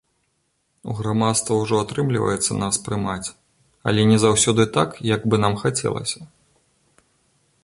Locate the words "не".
4.13-4.17